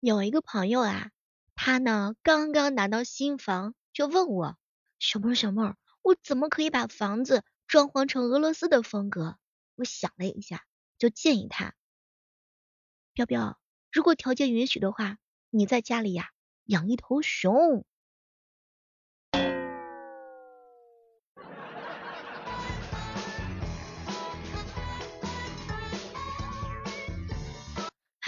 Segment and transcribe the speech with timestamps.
[0.00, 1.10] 有一个朋友啊，
[1.54, 4.56] 他呢刚刚拿到新房，就问我，
[4.98, 9.36] 小妹儿小妹儿，我怎么可以把房子装潢成俄罗斯的风格？
[9.74, 10.64] 我想了一下，
[10.96, 11.74] 就建议他，
[13.12, 13.60] 彪彪，
[13.92, 15.18] 如果条件允许的话，
[15.50, 16.30] 你在家里呀
[16.64, 17.84] 养一头熊。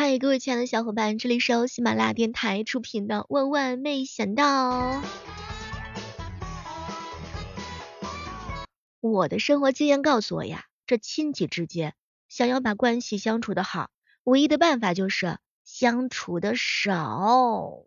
[0.05, 5.01] 嗨，各位亲爱的小伙伴，这里是由喜马拉雅电台出品的《万万没想到》。
[8.99, 11.95] 我的生活经验告诉我呀，这亲戚之间
[12.29, 13.91] 想要把关系相处的好，
[14.25, 17.85] 唯一的办法就是相处的少。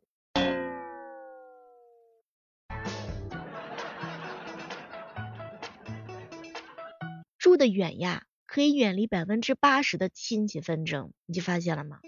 [7.38, 8.24] 住的远呀。
[8.48, 12.00] 可以远离百分之八十的亲戚纷争，你就发现了吗？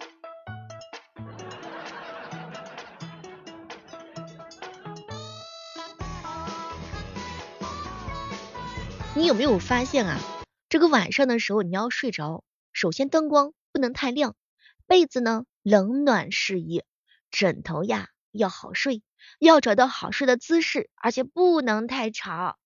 [9.18, 10.20] 你有没有发现啊？
[10.70, 14.36] 这个晚上的时候你要睡着，首先灯光不能太亮，
[14.86, 16.84] 被子呢冷暖适宜，
[17.32, 19.02] 枕头呀要好睡，
[19.40, 22.60] 要找到好睡的姿势，而且不能太吵。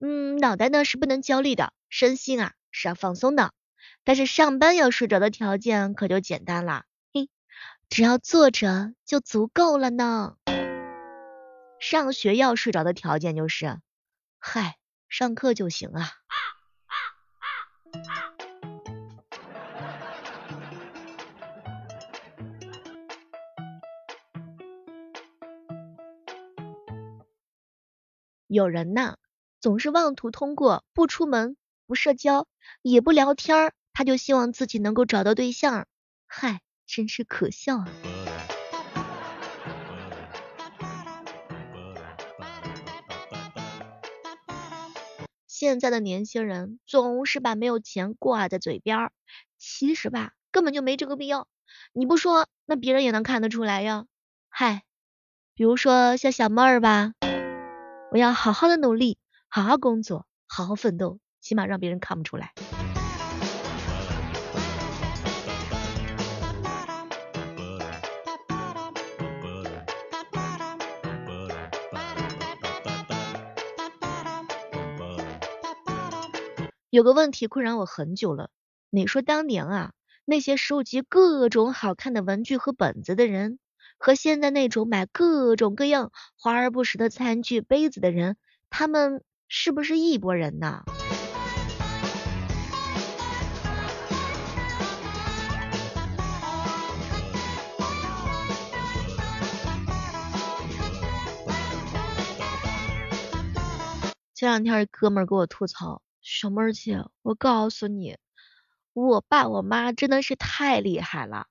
[0.00, 2.52] 嗯，脑袋呢是不能焦虑的，身心啊。
[2.72, 3.52] 是要放松的，
[4.02, 7.28] 但是上班要睡着的条件可就简单了，嘿，
[7.88, 10.34] 只要坐着就足够了呢。
[11.78, 13.78] 上学要睡着的条件就是，
[14.40, 14.78] 嗨，
[15.12, 16.10] 上课就行啊。
[28.46, 29.16] 有人呐，
[29.60, 31.58] 总是妄图通过不出门。
[31.86, 32.48] 不社交，
[32.80, 35.86] 也不聊天，他就希望自己能够找到对象，
[36.26, 38.11] 嗨，真是可笑啊！
[45.62, 49.12] 现在的年轻人总是把没有钱挂在嘴边，
[49.58, 51.46] 其实吧，根本就没这个必要。
[51.92, 54.06] 你不说，那别人也能看得出来呀。
[54.48, 54.82] 嗨，
[55.54, 57.12] 比如说像小妹儿吧，
[58.10, 61.20] 我要好好的努力，好好工作，好好奋斗。
[61.40, 62.52] 起码让别人看不出来。
[76.92, 78.50] 有个问题困扰我很久了，
[78.90, 79.92] 你说当年啊，
[80.26, 83.58] 那些收集各种好看的文具和本子的人，
[83.96, 88.36] 和现在那种买各种各样华而不实的餐具杯子的人，
[88.68, 90.82] 他们是不是一拨人呢？
[104.34, 108.16] 前两天哥们儿给我吐槽，小妹儿姐，我告诉你，
[108.92, 111.48] 我爸我妈真的是太厉害了。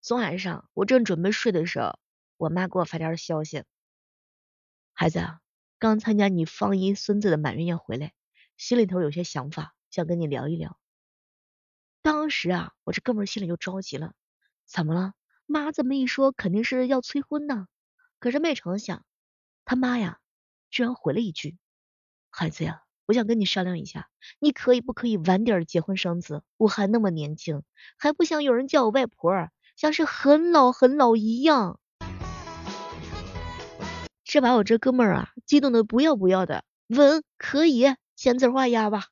[0.00, 1.98] 昨晚上我正准备睡的时候，
[2.38, 3.64] 我妈给我发条消息，
[4.94, 5.40] 孩子啊，
[5.78, 8.14] 刚参加你方姨孙子的满月宴回来，
[8.56, 10.78] 心里头有些想法，想跟你聊一聊。
[12.00, 14.14] 当时啊，我这哥们儿心里就着急了，
[14.64, 15.12] 怎么了？
[15.44, 17.66] 妈这么一说，肯定是要催婚呢。
[18.18, 19.04] 可是没成想，
[19.66, 20.18] 他妈呀，
[20.70, 21.58] 居然回了一句。
[22.30, 26.42] 孩子呀，我想跟你商量一下，你可以不可以晚点结婚生子？
[26.56, 27.62] 我还那么年轻，
[27.98, 31.78] 还不想有人叫我外婆，像是很老很老一样。
[34.24, 36.64] 这把我这哥们儿啊，激动的不要不要的。
[36.88, 39.04] 稳，可以，签字画押吧。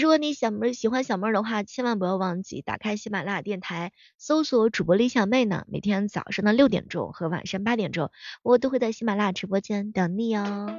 [0.00, 5.64] 如果你小妹喜欢小妹的话，千万不要忘记打开喜马拉雅电台，搜索主播李小妹呢。
[5.66, 8.12] 每天早上的六点钟和晚上八点钟，
[8.44, 10.72] 我都会在喜马拉雅直播间等你哦。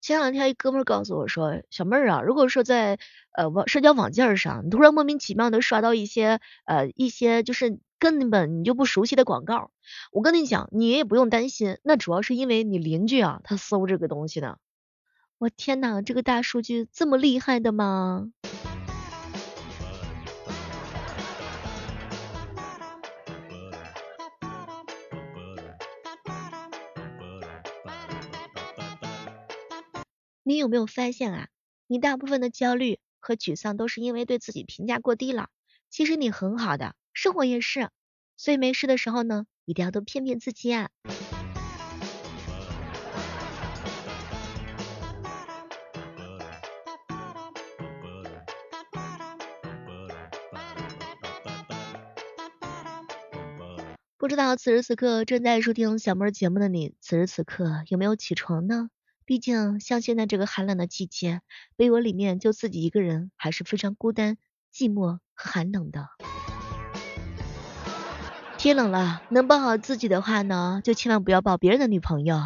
[0.00, 2.98] 前两天一哥们告诉我说，小妹儿啊，如果说在
[3.30, 7.78] 呃网社交网件上，你突然莫名其妙的刷到一些呃一些就是。
[7.98, 9.70] 根本你就不熟悉的广告，
[10.12, 14.58] 我跟你讲，你也不用担心，那主要是因为你邻居啊，他搜这个东西的。
[15.38, 18.30] 我天呐，这个大数据这么厉害的吗？
[30.42, 31.48] 你有没有发现啊？
[31.86, 32.98] 你大部分的焦虑。
[33.18, 35.48] 和沮丧都是因为对自己评价过低了。
[35.90, 37.88] 其实你很好的，生活也是。
[38.36, 40.90] 所以没事的时候呢，一定要多骗骗自己啊。
[54.18, 58.90] 不知道此时此刻正在收听小妹节目的你，此时此刻有没有起床呢？
[59.24, 61.40] 毕竟像现在这个寒冷的季节，
[61.76, 64.36] 被窝里面就自己一个人，还是非常孤单、
[64.70, 66.08] 寂寞和寒冷的。
[68.58, 72.40] 天冷了，能抱好自己的话呢，就千万不要抱别人的女朋友。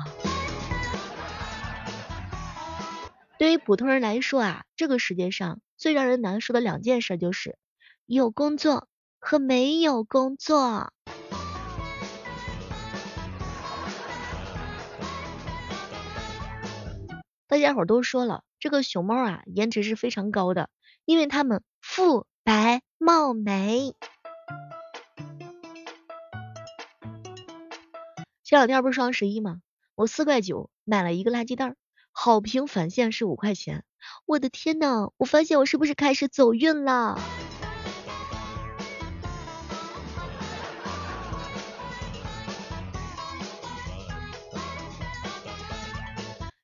[3.39, 7.57] 对于普通人来说啊，这个世界上最让人难受的两件事就是
[8.05, 8.87] 有工作
[9.19, 10.93] 和没有工作。
[17.47, 20.69] 大家伙都说了，这个熊猫啊，颜值是非常高的，
[21.07, 23.95] 因为它们肤白貌美。
[28.51, 29.61] 前两天不是双十一吗？
[29.95, 31.77] 我四块九买了一个垃圾袋，
[32.11, 33.85] 好评返现是五块钱。
[34.27, 37.21] 我的天呐，我发现我是不是开始走运了？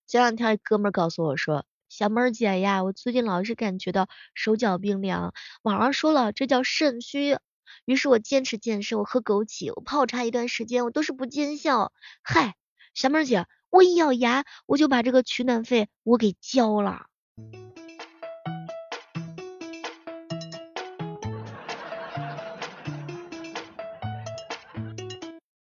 [0.09, 5.33] 前两天哥们告诉我说，小妹儿姐呀，我最近老是感觉到手脚冰凉，
[5.63, 7.39] 网上说了这叫肾虚，
[7.87, 11.93] 于是我坚持健身，我喝枸杞，我泡茶一段时间，我都是不见效。
[12.21, 12.57] 嗨，
[12.95, 17.07] 小妹儿姐，我一咬牙，我就把这个取暖费我给交了。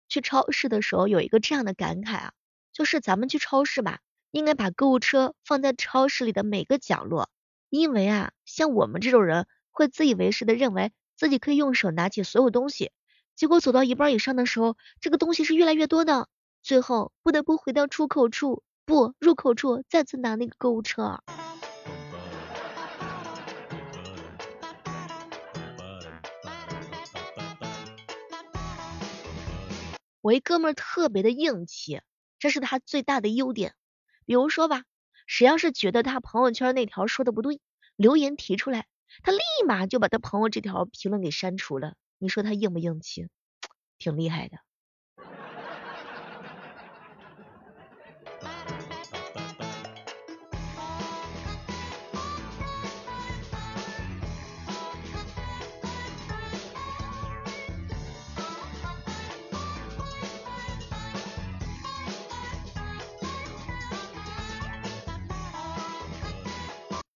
[0.10, 2.34] 去超市的时候有一个这样的感慨啊，
[2.74, 4.00] 就是咱们去超市吧。
[4.32, 7.30] 应该把购物车放在超市里的每个角落，
[7.70, 12.92] 因为啊，像我们这种人会自以为是的认为自己可以用手拿起所有东西，
[13.36, 16.30] 结果走到一半以上的时候，这个东西是越来越多的，
[16.62, 21.24] 最后不得不回到出口处，不入口处再次拿那个购物车。
[30.22, 32.02] 我一哥们特别的硬气，
[32.38, 33.74] 这是他最大的优点。
[34.26, 34.84] 比如说吧，
[35.26, 37.60] 谁要是觉得他朋友圈那条说的不对，
[37.96, 38.86] 留言提出来，
[39.24, 41.96] 他立马就把他朋友这条评论给删除了。
[42.18, 43.28] 你说他硬不硬气？
[43.98, 44.58] 挺厉害的。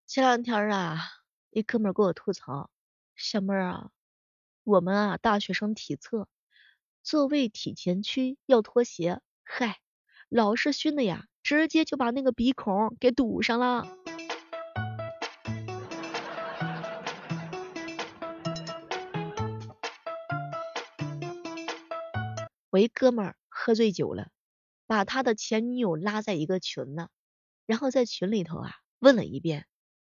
[0.07, 0.99] 前两天啊，
[1.53, 2.69] 一哥们跟我吐槽，
[3.13, 3.91] 小妹儿啊，
[4.63, 6.29] 我们啊大学生体测，
[7.03, 9.81] 座位体前屈要脱鞋，嗨，
[10.29, 13.85] 老师熏的呀，直接就把那个鼻孔给堵上了。
[22.69, 24.29] 我一哥们儿喝醉酒了，
[24.87, 27.09] 把他的前女友拉在一个群呢，
[27.65, 29.67] 然后在群里头啊问了一遍。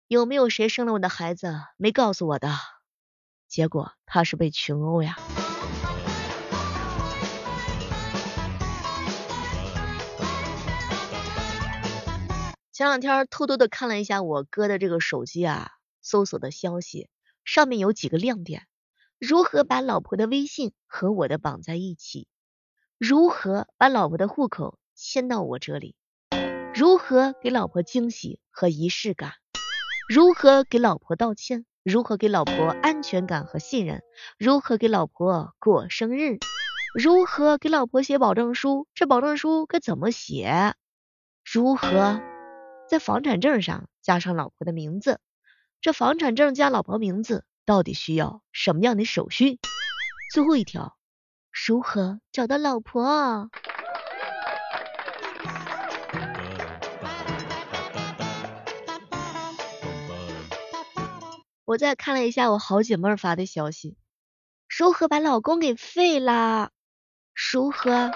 [0.08, 2.48] 有没有谁生了我的孩子没告诉我的？
[3.48, 5.16] 结果他是被群殴呀。
[12.70, 17.08] 前两天偷偷的看了一下我哥的这个手机啊，搜索的消息
[17.44, 18.68] 上面有几个亮点：
[19.18, 22.28] 如何把老婆的微信和我的绑在一起？
[22.96, 25.96] 如何把老婆的户口迁到我这里？
[26.72, 29.32] 如何给老婆惊喜和仪式感？
[30.08, 31.66] 如何给老婆道歉？
[31.82, 34.02] 如何给老婆安全感和信任？
[34.38, 36.38] 如何给老婆过生日？
[36.94, 38.86] 如何给老婆写保证书？
[38.94, 40.74] 这保证书该怎么写？
[41.44, 42.20] 如何
[42.88, 45.18] 在房产证上加上老婆的名字？
[45.80, 49.58] 这房产证加老婆名字到底需要什么样的手续？
[50.32, 50.96] 最后一条，
[51.66, 53.50] 如何找到老婆？
[61.66, 63.96] 我再看了一下我好姐妹发的消息，
[64.68, 66.70] 如何把老公给废了？
[67.34, 68.12] 如何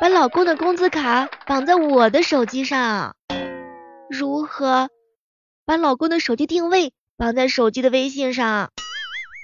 [0.00, 3.16] 把老公的工资卡绑在我的手机上？
[4.08, 4.88] 如何
[5.64, 8.70] 把老公的手机定位绑在手机的微信上？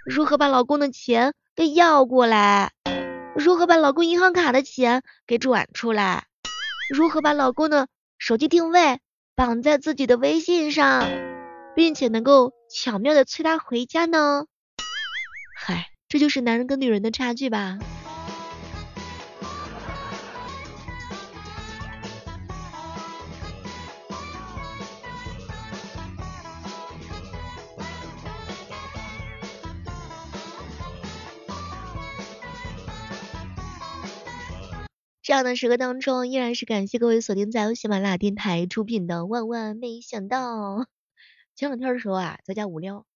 [0.06, 2.70] 如何把老公的钱给要过来？
[3.34, 6.28] 如何把老公银行卡的钱给转出来？
[6.94, 9.00] 如何把老公的手机定位
[9.34, 11.08] 绑在自己的微信上，
[11.74, 12.52] 并且能够？
[12.74, 14.46] 巧妙的催他回家呢？
[15.54, 17.78] 嗨，这就是男人跟女人的差距吧。
[35.22, 40.78] 这样的时刻当中，依然是感谢各位锁定在由喜马拉雅电台出品的《万万没想到》。
[41.54, 43.06] 前两天的时候啊，在家无聊，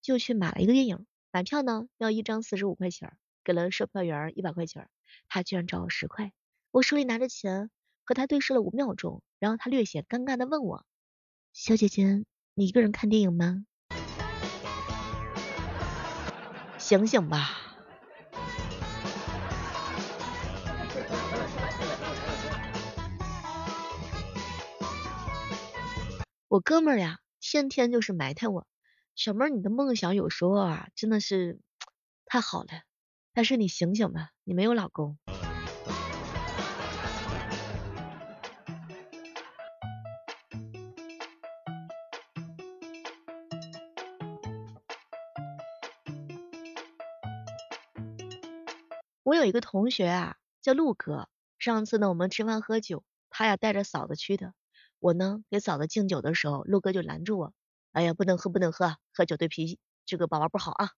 [0.00, 1.06] 就去买了一个电影。
[1.30, 4.88] 买票呢要一张四十五块钱，给了售票员一百块钱，
[5.28, 6.32] 他居然找我十块。
[6.70, 7.70] 我手里拿着钱，
[8.04, 10.86] 和他对视了五秒钟，然后他略显尴尬的问我
[11.52, 13.66] ：“小姐姐，你一个人看电影吗？”
[16.78, 17.58] 醒醒吧！
[26.48, 27.20] 我哥们儿呀，
[27.52, 28.66] 天天就是埋汰我，
[29.14, 31.60] 小妹，你的梦想有时候啊，真的是
[32.24, 32.68] 太好了，
[33.34, 35.18] 但是你醒醒吧，你没有老公。
[49.22, 51.28] 我有一个同学啊，叫陆哥，
[51.58, 54.54] 上次呢我们吃饭喝酒，他呀带着嫂子去的。
[55.02, 57.52] 我呢给嫂子敬酒的时候，陆哥就拦住我，
[57.90, 60.90] 哎呀，不能喝，不能喝，喝酒对脾这个宝宝不好啊。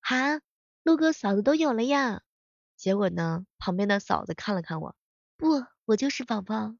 [0.00, 0.40] 哈，
[0.84, 2.22] 陆哥嫂子都有了呀。
[2.76, 4.94] 结果呢，旁边的嫂子看了看我，
[5.36, 6.76] 不，我就是宝宝。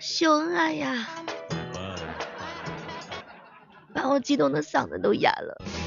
[0.00, 1.08] 秀恩爱呀，
[3.92, 5.77] 把我激动的嗓子都哑了。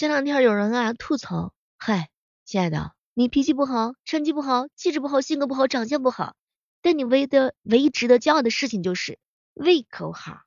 [0.00, 2.08] 前两天有人啊吐槽，嗨，
[2.46, 6.36] 亲爱的，你脾气不好，成绩不好，气质不好，性格不好，长相不好，
[6.80, 9.18] 但你唯一的唯一值得骄傲的事情就是
[9.52, 10.38] 胃口好。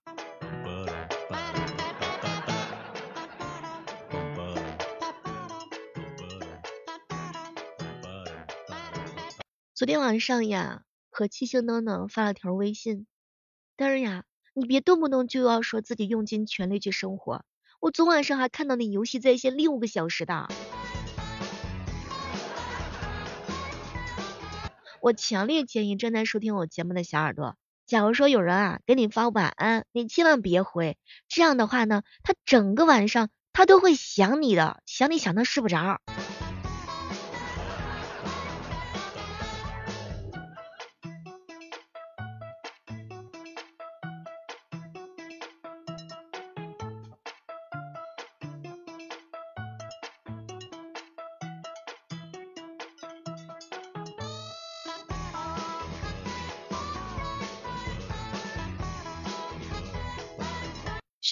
[9.76, 10.82] 昨天晚上呀，
[11.12, 13.06] 和七星灯呢发了条微信，
[13.76, 14.24] 但是呀，
[14.56, 17.46] 你别动不动就要说自己用尽全力去生活。
[17.84, 20.48] 我昨晚上还看到你游戏在线六个小时的，
[25.02, 30.98] 我强烈建议正在收听我节目的小耳朵，假如说有人啊给你发晚安，你千万别回，
[31.28, 36.00] 这样的话呢，他整个晚上他都会想你的，想你想的睡不着。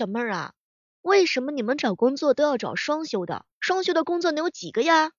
[0.02, 0.54] 小妹儿啊，
[1.04, 3.46] 为什么你们找工作都要找双休的？
[3.60, 5.12] 双休的工作能有几个呀？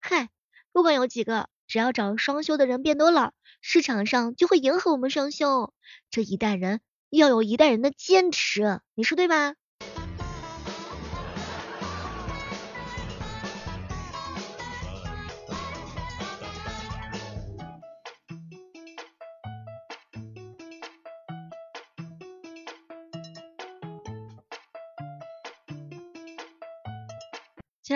[0.00, 0.28] 嗨，
[0.70, 3.32] 不管有几个，只要找双休的人变多了，
[3.62, 5.72] 市场上就会迎合我们双休。
[6.10, 9.54] 这一代人要有一代人的坚持，你说对吧？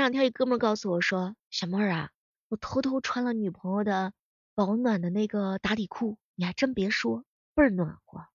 [0.02, 2.10] 两天一哥们告诉我说，小妹儿啊，
[2.48, 4.12] 我偷偷穿了女朋友的
[4.52, 7.22] 保暖的那个打底裤，你还真别说，
[7.54, 8.26] 倍儿暖和。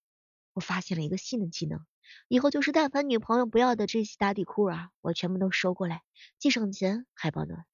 [0.54, 1.82] 我发现了一个新的技能，
[2.30, 6.04] 以后就是但凡女朋友不要的这些打底裤啊，我全部都收过来，
[6.40, 7.66] 既省钱还保暖。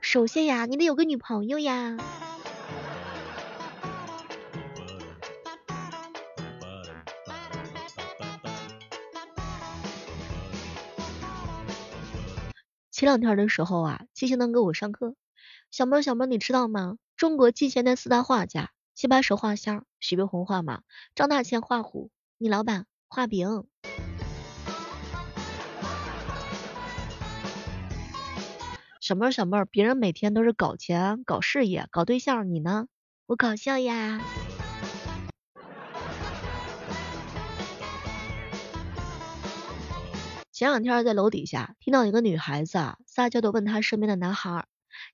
[0.00, 1.96] 首先呀，你得有个女朋友呀。
[13.00, 15.14] 前两天的时候啊，七星灯给我上课。
[15.70, 16.98] 小妹儿小妹儿，你知道吗？
[17.16, 20.82] 中国近现代四大画家：齐白石画仙，徐悲鸿画马，
[21.14, 23.64] 张大千画虎，你老板画饼。
[29.00, 32.86] 小妹儿小妹儿，别人每天都是搞钱、搞事业、搞对象，你呢？
[33.24, 34.20] 我搞笑呀。
[40.60, 44.66] 前两天在楼底下听到一个女孩子啊撒娇的问她身边的男孩：“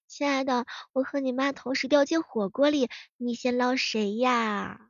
[0.09, 4.81] 亲爱的，我和你妈同时掉进火锅里，你先捞谁呀？”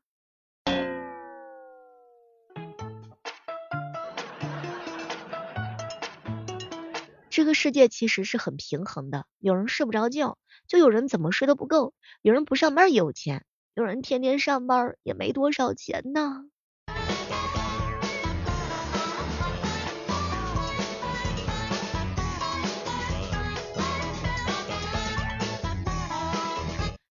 [7.29, 13.45] 这个世界其实是很平衡的，有人睡不着觉，就有人怎么睡都不够；有人不上班也有钱，
[13.75, 16.47] 有人天天上班也没多少钱呢。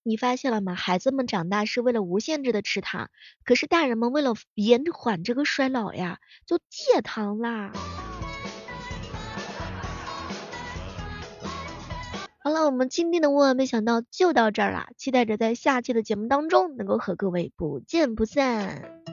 [0.08, 0.76] 你发现了吗？
[0.76, 3.10] 孩子们长大是为了无限制的吃糖，
[3.44, 7.72] 可是大人们为了延缓这个衰老呀，就戒糖啦。
[12.38, 19.05] 好了，我们今天的万万没想到就到这儿啦，期待着在下期的节目当中能够和各位不见不散。